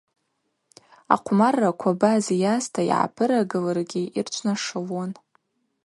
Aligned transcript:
Ахъвмарраква 1.13 1.91
баз 2.01 2.25
йаста 2.43 2.81
йгӏапырагылыргьи 2.85 4.03
йырчвнашылуан. 4.15 5.11